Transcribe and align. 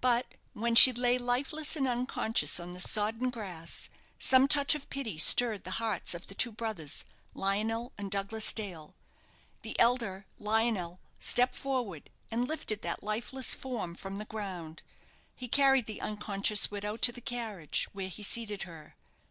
But 0.00 0.26
when 0.54 0.74
she 0.74 0.90
lay 0.90 1.18
lifeless 1.18 1.76
and 1.76 1.86
unconscious 1.86 2.58
on 2.58 2.72
the 2.72 2.80
sodden 2.80 3.28
grass, 3.28 3.90
some 4.18 4.48
touch 4.48 4.74
of 4.74 4.88
pity 4.88 5.18
stirred 5.18 5.64
the 5.64 5.72
hearts 5.72 6.14
of 6.14 6.28
the 6.28 6.34
two 6.34 6.50
brothers, 6.50 7.04
Lionel 7.34 7.92
and 7.98 8.10
Douglas 8.10 8.54
Dale. 8.54 8.94
The 9.60 9.78
elder, 9.78 10.24
Lionel, 10.38 10.98
stepped 11.18 11.56
forward, 11.56 12.08
and 12.30 12.48
lifted 12.48 12.80
that 12.80 13.02
lifeless 13.02 13.54
form 13.54 13.94
from 13.94 14.16
the 14.16 14.24
ground. 14.24 14.80
He 15.36 15.46
carried 15.46 15.84
the 15.84 16.00
unconscious 16.00 16.70
widow 16.70 16.96
to 16.96 17.12
the 17.12 17.20
carriage, 17.20 17.86
where 17.92 18.08
he 18.08 18.22
seated 18.22 18.62
her. 18.62 18.96